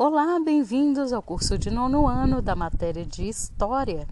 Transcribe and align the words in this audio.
Olá, 0.00 0.38
bem-vindos 0.38 1.12
ao 1.12 1.20
curso 1.20 1.58
de 1.58 1.72
nono 1.72 2.06
ano 2.06 2.40
da 2.40 2.54
matéria 2.54 3.04
de 3.04 3.28
História. 3.28 4.06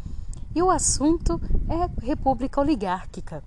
E 0.53 0.61
o 0.61 0.69
assunto 0.69 1.41
é 1.69 2.05
República 2.05 2.61
Oligárquica. 2.61 3.41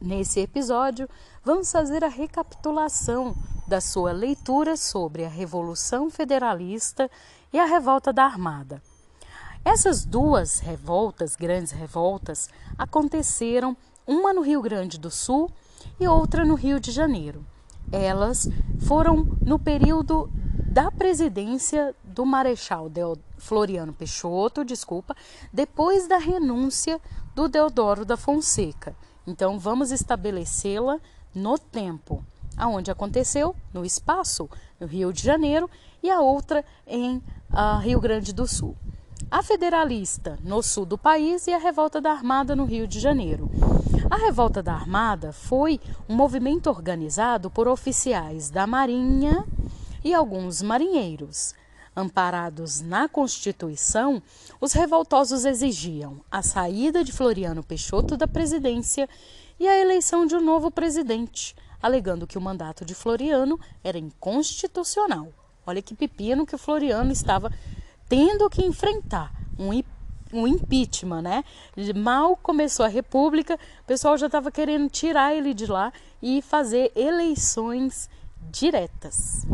Nesse 0.00 0.40
episódio, 0.40 1.06
vamos 1.44 1.70
fazer 1.70 2.02
a 2.02 2.08
recapitulação 2.08 3.36
da 3.68 3.82
sua 3.82 4.12
leitura 4.12 4.78
sobre 4.78 5.26
a 5.26 5.28
Revolução 5.28 6.08
Federalista 6.08 7.10
e 7.52 7.58
a 7.58 7.66
Revolta 7.66 8.14
da 8.14 8.24
Armada. 8.24 8.80
Essas 9.62 10.06
duas 10.06 10.60
revoltas, 10.60 11.36
grandes 11.36 11.72
revoltas, 11.72 12.48
aconteceram 12.78 13.76
uma 14.06 14.32
no 14.32 14.40
Rio 14.40 14.62
Grande 14.62 14.98
do 14.98 15.10
Sul 15.10 15.50
e 16.00 16.08
outra 16.08 16.46
no 16.46 16.54
Rio 16.54 16.80
de 16.80 16.90
Janeiro. 16.90 17.44
Elas 17.92 18.48
foram 18.80 19.36
no 19.44 19.58
período 19.58 20.30
da 20.76 20.90
presidência 20.90 21.94
do 22.04 22.26
Marechal 22.26 22.92
Floriano 23.38 23.94
Peixoto, 23.94 24.62
desculpa, 24.62 25.16
depois 25.50 26.06
da 26.06 26.18
renúncia 26.18 27.00
do 27.34 27.48
Deodoro 27.48 28.04
da 28.04 28.14
Fonseca. 28.14 28.94
Então 29.26 29.58
vamos 29.58 29.90
estabelecê-la 29.90 31.00
no 31.34 31.58
tempo, 31.58 32.22
aonde 32.58 32.90
aconteceu 32.90 33.56
no 33.72 33.86
espaço, 33.86 34.50
no 34.78 34.86
Rio 34.86 35.14
de 35.14 35.22
Janeiro, 35.22 35.70
e 36.02 36.10
a 36.10 36.20
outra 36.20 36.62
em 36.86 37.22
uh, 37.50 37.80
Rio 37.80 37.98
Grande 37.98 38.34
do 38.34 38.46
Sul. 38.46 38.76
A 39.30 39.42
federalista 39.42 40.38
no 40.44 40.62
sul 40.62 40.84
do 40.84 40.98
país 40.98 41.46
e 41.46 41.54
a 41.54 41.58
revolta 41.58 42.02
da 42.02 42.10
Armada 42.10 42.54
no 42.54 42.66
Rio 42.66 42.86
de 42.86 43.00
Janeiro. 43.00 43.50
A 44.10 44.16
revolta 44.16 44.62
da 44.62 44.74
Armada 44.74 45.32
foi 45.32 45.80
um 46.06 46.14
movimento 46.14 46.68
organizado 46.68 47.50
por 47.50 47.66
oficiais 47.66 48.50
da 48.50 48.66
Marinha 48.66 49.42
e 50.06 50.14
alguns 50.14 50.62
marinheiros. 50.62 51.52
Amparados 51.96 52.80
na 52.80 53.08
Constituição, 53.08 54.22
os 54.60 54.72
revoltosos 54.72 55.44
exigiam 55.44 56.20
a 56.30 56.42
saída 56.42 57.02
de 57.02 57.10
Floriano 57.10 57.60
Peixoto 57.60 58.16
da 58.16 58.28
presidência 58.28 59.08
e 59.58 59.66
a 59.66 59.76
eleição 59.76 60.24
de 60.24 60.36
um 60.36 60.40
novo 60.40 60.70
presidente, 60.70 61.56
alegando 61.82 62.24
que 62.24 62.38
o 62.38 62.40
mandato 62.40 62.84
de 62.84 62.94
Floriano 62.94 63.58
era 63.82 63.98
inconstitucional. 63.98 65.32
Olha 65.66 65.82
que 65.82 65.92
pepino 65.92 66.46
que 66.46 66.54
o 66.54 66.58
Floriano 66.58 67.10
estava 67.10 67.50
tendo 68.08 68.48
que 68.48 68.64
enfrentar 68.64 69.32
um, 69.58 69.70
um 70.32 70.46
impeachment, 70.46 71.22
né? 71.22 71.44
Mal 71.96 72.36
começou 72.36 72.86
a 72.86 72.88
República, 72.88 73.58
o 73.82 73.84
pessoal 73.84 74.16
já 74.16 74.26
estava 74.26 74.52
querendo 74.52 74.88
tirar 74.88 75.34
ele 75.34 75.52
de 75.52 75.66
lá 75.66 75.92
e 76.22 76.40
fazer 76.42 76.92
eleições 76.94 78.08
diretas. 78.52 79.44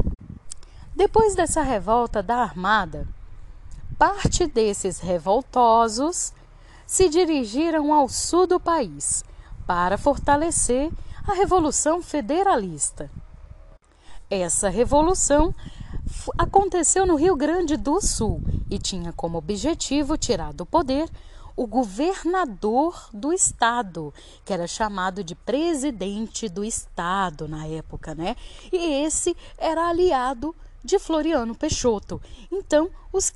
Depois 0.95 1.35
dessa 1.35 1.63
revolta 1.63 2.23
da 2.23 2.37
Armada, 2.37 3.07
parte 3.99 4.47
desses 4.47 4.99
revoltosos 5.01 6.33
se 6.87 7.09
dirigiram 7.09 7.93
ao 7.93 8.09
sul 8.09 8.47
do 8.47 8.61
país 8.61 9.25
para 9.67 9.97
fortalecer 9.97 10.91
a 11.27 11.33
Revolução 11.33 12.03
Federalista. 12.03 13.11
Essa 14.29 14.69
revolução 14.69 15.55
aconteceu 16.37 17.07
no 17.07 17.17
Rio 17.17 17.37
Grande 17.37 17.77
do 17.77 18.01
Sul 18.01 18.43
e 18.71 18.79
tinha 18.79 19.13
como 19.13 19.39
objetivo 19.39 20.17
tirar 20.19 20.53
do 20.53 20.67
poder 20.67 21.09
o 21.55 21.67
governador 21.67 23.09
do 23.13 23.33
estado, 23.33 24.13
que 24.45 24.53
era 24.53 24.67
chamado 24.67 25.23
de 25.23 25.35
presidente 25.35 26.49
do 26.49 26.65
estado 26.65 27.47
na 27.47 27.67
época, 27.67 28.15
né? 28.15 28.37
E 28.73 29.05
esse 29.05 29.37
era 29.59 29.89
aliado 29.89 30.55
de 30.85 30.99
Floriano 30.99 31.55
Peixoto. 31.55 32.21
Então, 32.51 32.91
os, 33.13 33.33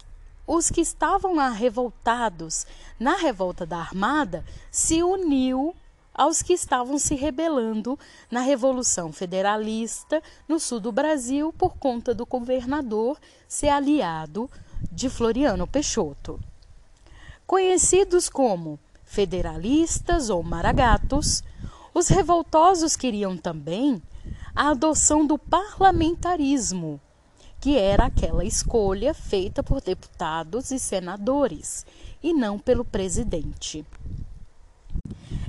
os 0.47 0.71
que 0.71 0.81
estavam 0.81 1.35
lá 1.35 1.51
revoltados 1.51 2.67
na 2.99 3.17
revolta 3.17 3.67
da 3.67 3.79
Armada 3.79 4.45
se 4.71 5.03
uniu 5.03 5.75
aos 6.17 6.43
que 6.43 6.55
estavam 6.55 6.99
se 6.99 7.15
rebelando 7.15 7.99
na 8.31 8.41
Revolução 8.41 9.13
Federalista 9.13 10.23
no 10.49 10.59
sul 10.59 10.81
do 10.81 10.91
Brasil 10.91 11.53
por 11.53 11.77
conta 11.77 12.15
do 12.15 12.25
governador 12.25 13.19
ser 13.47 13.69
aliado 13.69 14.51
de 14.91 15.11
Floriano 15.11 15.67
Peixoto. 15.67 16.41
Conhecidos 17.47 18.29
como 18.29 18.79
federalistas 19.05 20.31
ou 20.31 20.43
maragatos, 20.43 21.45
os 21.95 22.09
revoltosos 22.09 22.97
queriam 22.97 23.37
também 23.37 24.03
a 24.55 24.71
adoção 24.71 25.27
do 25.27 25.39
parlamentarismo, 25.39 27.01
que 27.61 27.79
era 27.79 28.07
aquela 28.07 28.45
escolha 28.45 29.13
feita 29.15 29.63
por 29.63 29.81
deputados 29.81 30.71
e 30.71 30.79
senadores, 30.79 31.85
e 32.23 32.33
não 32.33 32.59
pelo 32.59 32.85
presidente. 32.85 33.85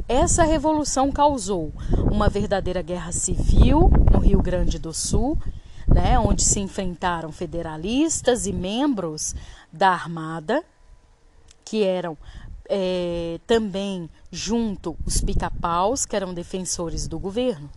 Essa 0.08 0.44
revolução 0.44 1.12
causou 1.12 1.74
uma 2.10 2.30
verdadeira 2.30 2.82
guerra 2.82 3.12
civil 3.12 3.90
no 4.12 4.20
Rio 4.20 4.42
Grande 4.42 4.80
do 4.80 4.94
Sul, 4.94 5.38
né, 5.88 6.18
onde 6.18 6.44
se 6.44 6.60
enfrentaram 6.60 7.32
federalistas 7.32 8.46
e 8.46 8.54
membros 8.54 9.36
da 9.72 9.90
Armada, 9.90 10.64
que 11.66 11.84
eram 11.84 12.18
é, 12.70 13.40
também 13.46 14.10
junto 14.32 14.96
os 15.06 15.22
pica-paus, 15.22 16.06
que 16.06 16.16
eram 16.16 16.34
defensores 16.34 17.08
do 17.08 17.20
governo. 17.20 17.70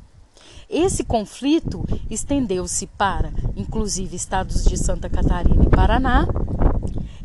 Esse 0.70 1.02
conflito 1.02 1.84
estendeu-se 2.08 2.86
para, 2.86 3.32
inclusive, 3.56 4.14
estados 4.14 4.64
de 4.64 4.76
Santa 4.76 5.10
Catarina 5.10 5.64
e 5.64 5.68
Paraná, 5.68 6.28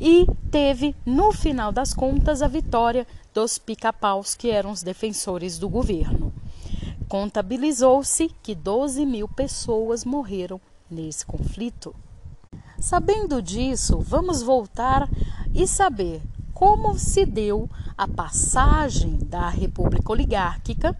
e 0.01 0.25
teve, 0.50 0.95
no 1.06 1.31
final 1.31 1.72
das 1.72 1.94
contas, 1.94 2.41
a 2.41 2.47
vitória 2.47 3.06
dos 3.31 3.59
pica-paus, 3.59 4.33
que 4.33 4.50
eram 4.50 4.72
os 4.72 4.81
defensores 4.81 5.59
do 5.59 5.69
governo. 5.69 6.33
Contabilizou-se 7.07 8.29
que 8.41 8.56
12 8.56 9.06
mil 9.06 9.28
pessoas 9.28 10.03
morreram 10.03 10.59
nesse 10.89 11.23
conflito. 11.23 11.95
Sabendo 12.79 13.44
disso, 13.44 14.00
vamos 14.00 14.41
voltar 14.41 15.07
e 15.53 15.67
saber 15.67 16.19
como 16.51 16.97
se 16.97 17.27
deu 17.27 17.69
a 17.95 18.07
passagem 18.07 19.19
da 19.22 19.50
República 19.50 20.12
Oligárquica 20.12 20.97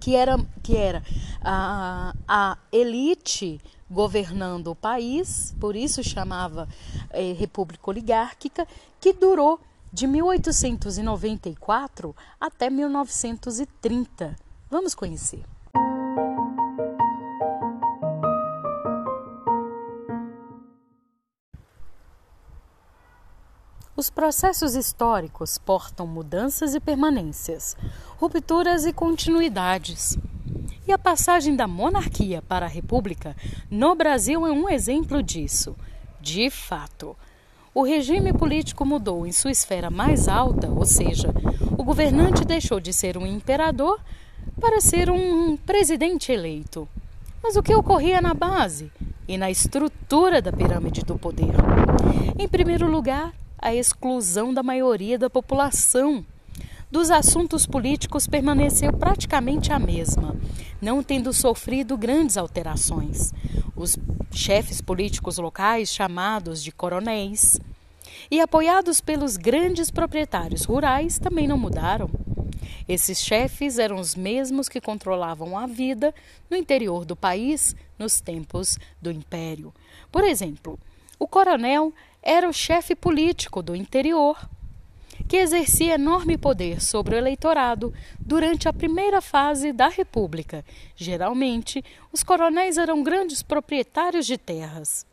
que 0.00 0.14
era, 0.14 0.38
que 0.62 0.76
era 0.76 1.02
a, 1.42 2.14
a 2.26 2.58
elite 2.72 3.60
governando 3.90 4.68
o 4.68 4.74
país, 4.74 5.54
por 5.58 5.74
isso 5.74 6.02
chamava 6.02 6.68
eh, 7.10 7.32
República 7.32 7.90
Oligárquica, 7.90 8.66
que 9.00 9.12
durou 9.12 9.58
de 9.92 10.06
1894 10.06 12.14
até 12.38 12.68
1930. 12.68 14.36
Vamos 14.70 14.94
conhecer. 14.94 15.42
Os 23.98 24.10
processos 24.10 24.76
históricos 24.76 25.58
portam 25.58 26.06
mudanças 26.06 26.72
e 26.72 26.78
permanências, 26.78 27.76
rupturas 28.18 28.84
e 28.84 28.92
continuidades. 28.92 30.18
E 30.84 30.92
a 30.92 30.98
passagem 30.98 31.54
da 31.54 31.68
monarquia 31.68 32.42
para 32.42 32.66
a 32.66 32.68
república 32.68 33.36
no 33.70 33.94
Brasil 33.94 34.44
é 34.44 34.50
um 34.50 34.68
exemplo 34.68 35.22
disso. 35.22 35.76
De 36.20 36.50
fato, 36.50 37.16
o 37.72 37.84
regime 37.84 38.32
político 38.32 38.84
mudou 38.84 39.24
em 39.24 39.30
sua 39.30 39.52
esfera 39.52 39.88
mais 39.88 40.26
alta, 40.26 40.68
ou 40.68 40.84
seja, 40.84 41.32
o 41.78 41.84
governante 41.84 42.44
deixou 42.44 42.80
de 42.80 42.92
ser 42.92 43.16
um 43.16 43.24
imperador 43.24 44.00
para 44.60 44.80
ser 44.80 45.08
um 45.08 45.56
presidente 45.56 46.32
eleito. 46.32 46.88
Mas 47.40 47.54
o 47.54 47.62
que 47.62 47.72
ocorria 47.72 48.20
na 48.20 48.34
base 48.34 48.90
e 49.28 49.38
na 49.38 49.48
estrutura 49.48 50.42
da 50.42 50.52
pirâmide 50.52 51.02
do 51.02 51.16
poder? 51.16 51.54
Em 52.36 52.48
primeiro 52.48 52.90
lugar, 52.90 53.32
a 53.56 53.72
exclusão 53.72 54.52
da 54.52 54.64
maioria 54.64 55.16
da 55.16 55.30
população. 55.30 56.26
Dos 56.90 57.10
assuntos 57.10 57.66
políticos 57.66 58.26
permaneceu 58.26 58.90
praticamente 58.94 59.70
a 59.72 59.78
mesma, 59.78 60.34
não 60.80 61.02
tendo 61.02 61.34
sofrido 61.34 61.98
grandes 61.98 62.38
alterações. 62.38 63.32
Os 63.76 63.98
chefes 64.32 64.80
políticos 64.80 65.36
locais, 65.36 65.92
chamados 65.92 66.62
de 66.62 66.72
coronéis, 66.72 67.60
e 68.30 68.40
apoiados 68.40 69.02
pelos 69.02 69.36
grandes 69.36 69.90
proprietários 69.90 70.64
rurais, 70.64 71.18
também 71.18 71.46
não 71.46 71.58
mudaram. 71.58 72.08
Esses 72.88 73.20
chefes 73.20 73.78
eram 73.78 73.96
os 73.96 74.14
mesmos 74.14 74.66
que 74.66 74.80
controlavam 74.80 75.58
a 75.58 75.66
vida 75.66 76.14
no 76.48 76.56
interior 76.56 77.04
do 77.04 77.14
país 77.14 77.76
nos 77.98 78.18
tempos 78.18 78.78
do 79.00 79.10
Império. 79.10 79.74
Por 80.10 80.24
exemplo, 80.24 80.78
o 81.18 81.28
coronel 81.28 81.92
era 82.22 82.48
o 82.48 82.52
chefe 82.52 82.94
político 82.94 83.62
do 83.62 83.76
interior, 83.76 84.38
que 85.28 85.36
exercia 85.36 85.94
enorme 85.94 86.38
poder 86.38 86.80
sobre 86.80 87.14
o 87.14 87.18
eleitorado 87.18 87.92
durante 88.18 88.66
a 88.66 88.72
primeira 88.72 89.20
fase 89.20 89.72
da 89.72 89.88
República. 89.88 90.64
Geralmente, 90.96 91.84
os 92.10 92.22
coronéis 92.22 92.78
eram 92.78 93.02
grandes 93.02 93.42
proprietários 93.42 94.26
de 94.26 94.38
terras. 94.38 95.06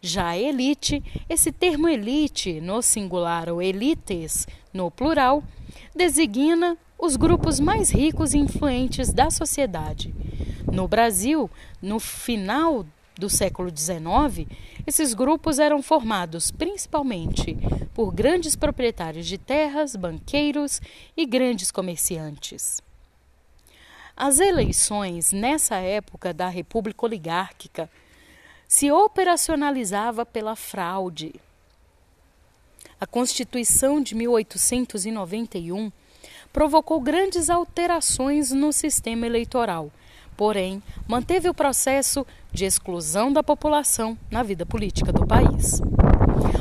Já 0.00 0.28
a 0.28 0.38
elite, 0.38 1.02
esse 1.28 1.52
termo 1.52 1.88
elite 1.88 2.60
no 2.60 2.80
singular 2.80 3.50
ou 3.50 3.60
elites 3.60 4.46
no 4.72 4.90
plural, 4.90 5.44
designa 5.94 6.78
os 6.98 7.14
grupos 7.16 7.60
mais 7.60 7.90
ricos 7.90 8.32
e 8.32 8.38
influentes 8.38 9.12
da 9.12 9.30
sociedade. 9.30 10.14
No 10.72 10.88
Brasil, 10.88 11.50
no 11.82 12.00
final 12.00 12.86
do 13.18 13.28
século 13.28 13.68
XIX, 13.68 14.48
esses 14.86 15.12
grupos 15.12 15.58
eram 15.58 15.82
formados 15.82 16.52
principalmente 16.52 17.56
por 17.92 18.12
grandes 18.14 18.54
proprietários 18.54 19.26
de 19.26 19.36
terras, 19.36 19.96
banqueiros 19.96 20.80
e 21.16 21.26
grandes 21.26 21.72
comerciantes. 21.72 22.80
As 24.16 24.38
eleições 24.38 25.32
nessa 25.32 25.76
época 25.76 26.32
da 26.32 26.48
República 26.48 27.04
Oligárquica 27.04 27.90
se 28.68 28.90
operacionalizava 28.90 30.24
pela 30.24 30.54
fraude. 30.54 31.34
A 33.00 33.06
Constituição 33.06 34.00
de 34.00 34.14
1891 34.14 35.90
provocou 36.52 37.00
grandes 37.00 37.50
alterações 37.50 38.50
no 38.50 38.72
sistema 38.72 39.26
eleitoral, 39.26 39.90
porém, 40.38 40.80
manteve 41.08 41.48
o 41.48 41.52
processo 41.52 42.24
de 42.52 42.64
exclusão 42.64 43.32
da 43.32 43.42
população 43.42 44.16
na 44.30 44.44
vida 44.44 44.64
política 44.64 45.12
do 45.12 45.26
país. 45.26 45.82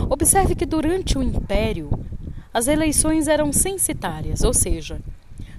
Observe 0.10 0.56
que 0.56 0.66
durante 0.66 1.16
o 1.16 1.22
Império, 1.22 1.92
as 2.52 2.68
eleições 2.68 3.28
eram 3.28 3.54
censitárias, 3.54 4.42
ou 4.42 4.52
seja, 4.52 5.00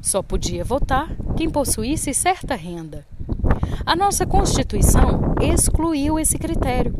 só 0.02 0.20
podia 0.20 0.64
votar 0.64 1.08
quem 1.36 1.48
possuísse 1.48 2.12
certa 2.12 2.56
renda. 2.56 3.06
A 3.86 3.94
nossa 3.94 4.26
Constituição 4.26 5.36
excluiu 5.40 6.18
esse 6.18 6.36
critério. 6.38 6.96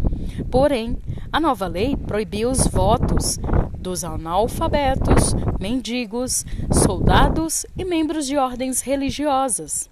Porém, 0.49 0.97
a 1.33 1.41
nova 1.41 1.67
lei 1.67 1.97
proibiu 1.97 2.49
os 2.49 2.69
votos 2.69 3.41
dos 3.77 4.05
analfabetos, 4.05 5.35
mendigos, 5.59 6.47
soldados 6.71 7.67
e 7.77 7.85
membros 7.85 8.25
de 8.25 8.37
ordens 8.37 8.83
religiosas. 8.83 9.91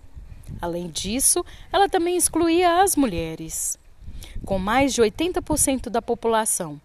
Além 0.60 0.88
disso, 0.88 1.44
ela 1.72 1.88
também 1.88 2.16
excluía 2.16 2.82
as 2.82 2.96
mulheres. 2.96 3.78
Com 4.44 4.58
mais 4.58 4.94
de 4.94 5.02
80% 5.02 5.88
da 5.88 6.00
população 6.00 6.80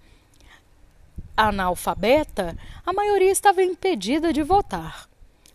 analfabeta, 1.35 2.57
a 2.85 2.93
maioria 2.93 3.31
estava 3.31 3.63
impedida 3.63 4.31
de 4.31 4.43
votar. 4.43 5.09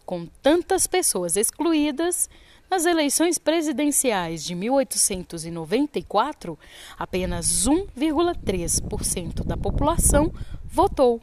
Com 0.04 0.26
tantas 0.42 0.86
pessoas 0.86 1.36
excluídas, 1.36 2.28
nas 2.70 2.84
eleições 2.84 3.38
presidenciais 3.38 4.44
de 4.44 4.54
1894, 4.54 6.58
apenas 6.98 7.68
1,3% 7.68 9.44
da 9.44 9.56
população 9.56 10.32
votou. 10.64 11.20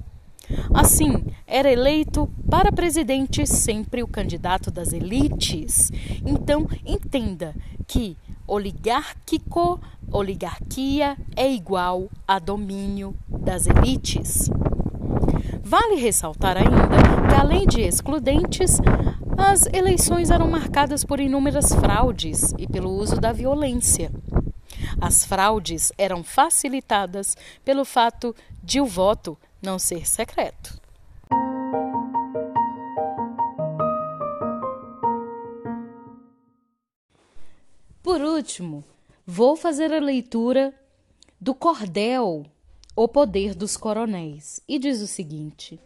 Assim, 0.73 1.23
era 1.47 1.71
eleito 1.71 2.29
para 2.49 2.71
presidente 2.71 3.45
sempre 3.47 4.03
o 4.03 4.07
candidato 4.07 4.69
das 4.69 4.93
elites. 4.93 5.91
Então, 6.25 6.67
entenda 6.85 7.55
que 7.87 8.17
oligárquico, 8.47 9.79
oligarquia 10.11 11.17
é 11.35 11.51
igual 11.51 12.09
a 12.27 12.39
domínio 12.39 13.15
das 13.27 13.67
elites. 13.67 14.49
Vale 15.63 15.95
ressaltar 15.95 16.57
ainda 16.57 17.29
que, 17.29 17.35
além 17.35 17.65
de 17.65 17.81
excludentes, 17.81 18.79
as 19.37 19.65
eleições 19.67 20.29
eram 20.29 20.47
marcadas 20.47 21.03
por 21.03 21.19
inúmeras 21.19 21.73
fraudes 21.73 22.53
e 22.57 22.67
pelo 22.67 22.91
uso 22.91 23.19
da 23.19 23.31
violência. 23.31 24.11
As 24.99 25.25
fraudes 25.25 25.91
eram 25.97 26.23
facilitadas 26.23 27.35
pelo 27.63 27.85
fato 27.85 28.35
de 28.61 28.79
o 28.79 28.85
voto 28.85 29.37
não 29.63 29.79
ser 29.79 30.05
secreto. 30.05 30.77
Por 38.03 38.21
último, 38.21 38.83
vou 39.25 39.55
fazer 39.55 39.93
a 39.93 39.99
leitura 39.99 40.73
do 41.39 41.55
cordel 41.55 42.45
O 42.93 43.07
Poder 43.07 43.55
dos 43.55 43.77
Coronéis 43.77 44.61
e 44.67 44.77
diz 44.77 45.01
o 45.01 45.07
seguinte. 45.07 45.79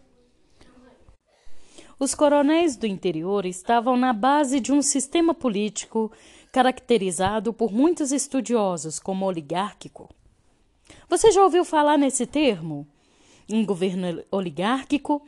Os 2.00 2.14
coronéis 2.14 2.76
do 2.76 2.86
interior 2.86 3.46
estavam 3.46 3.96
na 3.96 4.12
base 4.12 4.60
de 4.60 4.72
um 4.72 4.82
sistema 4.82 5.32
político 5.32 6.12
caracterizado 6.52 7.52
por 7.52 7.72
muitos 7.72 8.12
estudiosos 8.12 8.98
como 8.98 9.26
oligárquico. 9.26 10.08
Você 11.08 11.30
já 11.30 11.42
ouviu 11.42 11.64
falar 11.64 11.96
nesse 11.96 12.26
termo? 12.26 12.86
Um 13.50 13.64
governo 13.64 14.22
oligárquico 14.30 15.22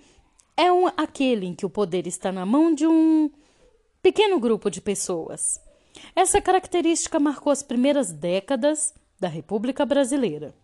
é 0.57 0.71
um, 0.71 0.87
aquele 0.89 1.47
em 1.47 1.55
que 1.55 1.65
o 1.65 1.71
poder 1.71 2.07
está 2.07 2.31
na 2.31 2.45
mão 2.45 2.75
de 2.75 2.87
um 2.87 3.31
pequeno 4.03 4.39
grupo 4.39 4.71
de 4.71 4.81
pessoas. 4.81 5.61
Essa 6.15 6.41
característica 6.41 7.19
marcou 7.19 7.51
as 7.51 7.63
primeiras 7.63 8.13
décadas 8.13 8.95
da 9.19 9.29
República 9.29 9.87
Brasileira. 9.87 10.55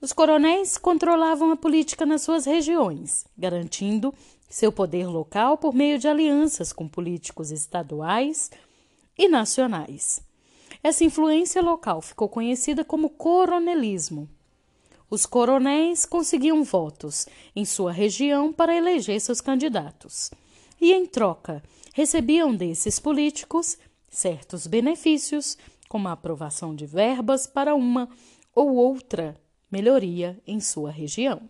Os 0.00 0.12
coronéis 0.12 0.76
controlavam 0.76 1.52
a 1.52 1.56
política 1.56 2.04
nas 2.04 2.22
suas 2.22 2.44
regiões, 2.44 3.24
garantindo 3.36 4.12
seu 4.48 4.72
poder 4.72 5.06
local 5.06 5.56
por 5.56 5.74
meio 5.74 5.98
de 5.98 6.08
alianças 6.08 6.72
com 6.72 6.88
políticos 6.88 7.50
estaduais 7.50 8.50
e 9.16 9.28
nacionais. 9.28 10.20
Essa 10.82 11.04
influência 11.04 11.62
local 11.62 12.02
ficou 12.02 12.28
conhecida 12.28 12.84
como 12.84 13.10
coronelismo. 13.10 14.28
Os 15.12 15.26
coronéis 15.26 16.06
conseguiam 16.06 16.64
votos 16.64 17.26
em 17.54 17.66
sua 17.66 17.92
região 17.92 18.50
para 18.50 18.74
eleger 18.74 19.20
seus 19.20 19.42
candidatos 19.42 20.30
e, 20.80 20.90
em 20.90 21.04
troca, 21.04 21.62
recebiam 21.92 22.56
desses 22.56 22.98
políticos 22.98 23.76
certos 24.08 24.66
benefícios, 24.66 25.58
como 25.86 26.08
a 26.08 26.12
aprovação 26.12 26.74
de 26.74 26.86
verbas 26.86 27.46
para 27.46 27.74
uma 27.74 28.08
ou 28.54 28.74
outra 28.74 29.38
melhoria 29.70 30.40
em 30.46 30.60
sua 30.60 30.90
região. 30.90 31.42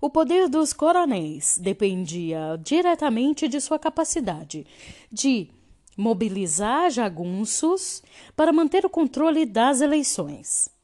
O 0.00 0.08
poder 0.08 0.48
dos 0.48 0.72
coronéis 0.72 1.58
dependia 1.60 2.58
diretamente 2.64 3.46
de 3.46 3.60
sua 3.60 3.78
capacidade 3.78 4.66
de 5.12 5.50
mobilizar 5.94 6.90
jagunços 6.90 8.02
para 8.34 8.50
manter 8.50 8.86
o 8.86 8.88
controle 8.88 9.44
das 9.44 9.82
eleições. 9.82 10.77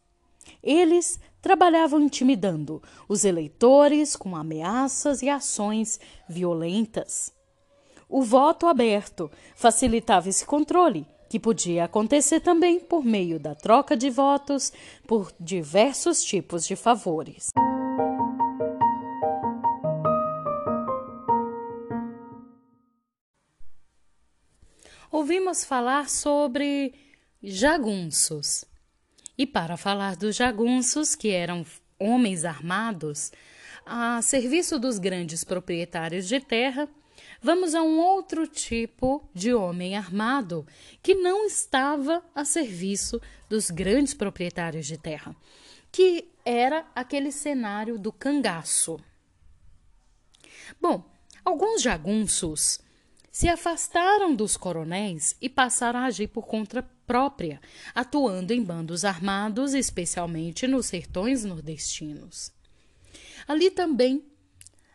Eles 0.64 1.20
trabalhavam 1.42 2.00
intimidando 2.00 2.82
os 3.06 3.24
eleitores 3.24 4.16
com 4.16 4.34
ameaças 4.34 5.22
e 5.22 5.28
ações 5.28 6.00
violentas. 6.26 7.30
O 8.08 8.22
voto 8.22 8.66
aberto 8.66 9.30
facilitava 9.54 10.30
esse 10.30 10.46
controle, 10.46 11.06
que 11.28 11.38
podia 11.38 11.84
acontecer 11.84 12.40
também 12.40 12.80
por 12.80 13.04
meio 13.04 13.38
da 13.38 13.54
troca 13.54 13.94
de 13.94 14.08
votos 14.08 14.72
por 15.06 15.30
diversos 15.38 16.24
tipos 16.24 16.66
de 16.66 16.74
favores. 16.74 17.50
ouvimos 25.14 25.64
falar 25.64 26.10
sobre 26.10 26.92
jagunços. 27.40 28.64
E 29.36 29.46
para 29.46 29.76
falar 29.76 30.16
dos 30.16 30.36
jagunços, 30.36 31.14
que 31.14 31.30
eram 31.30 31.66
homens 31.98 32.44
armados, 32.44 33.32
a 33.84 34.22
serviço 34.22 34.78
dos 34.78 34.98
grandes 34.98 35.42
proprietários 35.42 36.28
de 36.28 36.40
terra, 36.40 36.88
vamos 37.42 37.74
a 37.74 37.82
um 37.82 37.98
outro 37.98 38.46
tipo 38.46 39.28
de 39.34 39.52
homem 39.52 39.96
armado 39.96 40.66
que 41.02 41.14
não 41.14 41.46
estava 41.46 42.22
a 42.34 42.44
serviço 42.44 43.20
dos 43.48 43.70
grandes 43.70 44.14
proprietários 44.14 44.86
de 44.86 44.96
terra, 44.96 45.34
que 45.90 46.28
era 46.44 46.86
aquele 46.94 47.32
cenário 47.32 47.98
do 47.98 48.12
cangaço. 48.12 49.00
Bom, 50.80 51.04
alguns 51.44 51.82
jagunços 51.82 52.80
se 53.34 53.48
afastaram 53.48 54.32
dos 54.32 54.56
coronéis 54.56 55.36
e 55.40 55.48
passaram 55.48 55.98
a 55.98 56.04
agir 56.04 56.28
por 56.28 56.46
conta 56.46 56.88
própria, 57.04 57.60
atuando 57.92 58.52
em 58.52 58.62
bandos 58.62 59.04
armados, 59.04 59.74
especialmente 59.74 60.68
nos 60.68 60.86
sertões 60.86 61.44
nordestinos. 61.44 62.52
Ali 63.48 63.72
também 63.72 64.24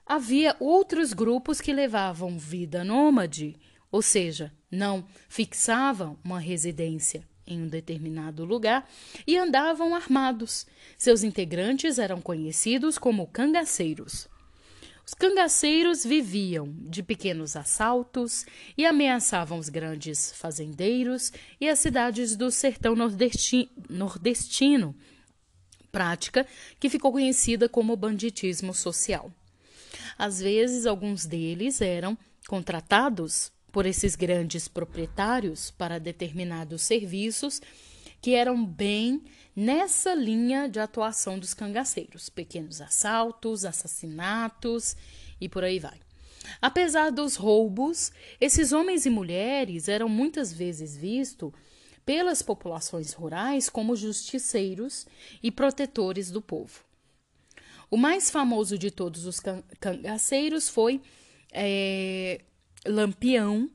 havia 0.06 0.56
outros 0.58 1.12
grupos 1.12 1.60
que 1.60 1.74
levavam 1.74 2.40
vida 2.40 2.82
nômade, 2.82 3.58
ou 3.92 4.02
seja, 4.02 4.54
não 4.72 5.06
fixavam 5.28 6.18
uma 6.24 6.40
residência 6.40 7.28
em 7.46 7.64
um 7.64 7.68
determinado 7.68 8.46
lugar 8.46 8.90
e 9.28 9.38
andavam 9.38 9.94
armados. 9.94 10.66
Seus 10.98 11.24
integrantes 11.24 12.00
eram 12.00 12.22
conhecidos 12.22 12.98
como 12.98 13.28
cangaceiros. 13.28 14.30
Os 15.10 15.16
cangaceiros 15.16 16.06
viviam 16.06 16.72
de 16.82 17.02
pequenos 17.02 17.56
assaltos 17.56 18.46
e 18.78 18.86
ameaçavam 18.86 19.58
os 19.58 19.68
grandes 19.68 20.32
fazendeiros 20.34 21.34
e 21.60 21.68
as 21.68 21.80
cidades 21.80 22.36
do 22.36 22.52
sertão 22.52 22.96
nordestino, 23.90 24.96
prática 25.92 26.46
que 26.80 26.92
ficou 26.92 27.12
conhecida 27.12 27.68
como 27.68 27.96
banditismo 27.96 28.72
social. 28.72 29.32
Às 30.16 30.40
vezes, 30.40 30.86
alguns 30.86 31.26
deles 31.26 31.82
eram 31.82 32.16
contratados 32.48 33.52
por 33.72 33.88
esses 33.88 34.16
grandes 34.16 34.68
proprietários 34.68 35.72
para 35.72 36.00
determinados 36.00 36.84
serviços 36.84 37.60
que 38.22 38.34
eram 38.34 38.66
bem 38.66 39.24
nessa 39.56 40.14
linha 40.14 40.68
de 40.68 40.80
atuação 40.80 41.40
dos 41.40 41.54
cangaceiros, 41.54 42.30
pequenos 42.30 42.82
assaltos, 42.82 43.66
assassinatos 43.66 44.96
e 45.40 45.48
por 45.48 45.64
aí 45.64 45.80
vai. 45.80 46.00
Apesar 46.62 47.12
dos 47.12 47.36
roubos, 47.36 48.12
esses 48.40 48.72
homens 48.72 49.06
e 49.06 49.10
mulheres 49.10 49.88
eram 49.88 50.10
muitas 50.10 50.52
vezes 50.52 50.96
vistos 50.96 51.52
pelas 52.06 52.42
populações 52.42 53.14
rurais 53.14 53.70
como 53.70 53.96
justiceiros 53.96 55.06
e 55.44 55.52
protetores 55.52 56.32
do 56.32 56.42
povo. 56.42 56.84
O 57.92 57.98
mais 57.98 58.30
famoso 58.30 58.78
de 58.78 58.92
todos 58.92 59.26
os 59.26 59.40
cangaceiros 59.80 60.70
foi 60.70 61.02
é, 61.52 62.42
Lampião, 62.86 63.70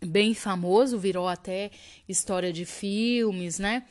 bem 0.00 0.34
famoso, 0.34 0.98
virou 0.98 1.28
até 1.28 1.70
história 2.08 2.52
de 2.52 2.64
filmes, 2.64 3.58
né? 3.58 3.84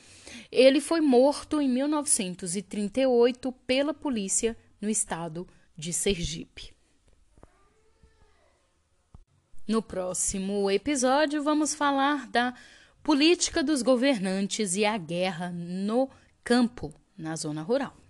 Ele 0.52 0.80
foi 0.80 1.02
morto 1.02 1.62
em 1.62 1.70
1938 1.70 3.52
pela 3.66 3.94
polícia 3.94 4.58
no 4.80 4.90
estado 4.90 5.48
de 5.76 5.92
Sergipe. 5.92 6.74
No 9.68 9.82
próximo 9.82 10.72
episódio, 10.72 11.44
vamos 11.44 11.76
falar 11.76 12.28
da 12.28 12.54
política 13.04 13.62
dos 13.62 13.82
governantes 13.82 14.76
e 14.76 14.86
a 14.86 14.98
guerra 14.98 15.50
no 15.52 16.10
campo, 16.44 16.94
na 17.18 17.36
zona 17.36 17.62
rural. 17.62 18.07